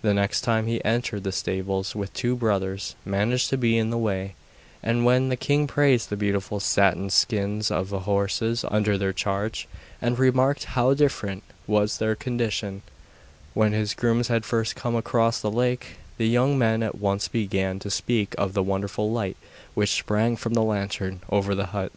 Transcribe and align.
The 0.00 0.14
next 0.14 0.40
time 0.40 0.66
he 0.68 0.82
entered 0.86 1.22
the 1.22 1.32
stables 1.32 1.92
the 1.92 2.06
two 2.06 2.34
brothers 2.34 2.94
managed 3.04 3.50
to 3.50 3.58
be 3.58 3.76
in 3.76 3.90
the 3.90 3.98
way, 3.98 4.34
and 4.82 5.04
when 5.04 5.28
the 5.28 5.36
king 5.36 5.66
praised 5.66 6.08
the 6.08 6.16
beautiful 6.16 6.60
satin 6.60 7.10
skins 7.10 7.70
of 7.70 7.90
the 7.90 7.98
horses 8.08 8.64
under 8.70 8.96
their 8.96 9.12
charge, 9.12 9.68
and 10.00 10.18
remarked 10.18 10.64
how 10.64 10.94
different 10.94 11.42
was 11.66 11.98
their 11.98 12.14
condition 12.16 12.80
when 13.52 13.72
his 13.72 13.92
grooms 13.92 14.28
had 14.28 14.46
first 14.46 14.76
come 14.76 14.96
across 14.96 15.42
the 15.42 15.50
lake, 15.52 15.96
the 16.16 16.26
young 16.26 16.56
men 16.56 16.82
at 16.82 16.94
once 16.98 17.28
began 17.28 17.78
to 17.80 17.90
speak 17.90 18.34
of 18.38 18.54
the 18.54 18.62
wonderful 18.62 19.10
light 19.12 19.36
which 19.74 19.90
sprang 19.92 20.36
from 20.36 20.54
the 20.54 20.62
lantern 20.64 21.20
over 21.28 21.54
the 21.54 21.66
hut. 21.66 21.92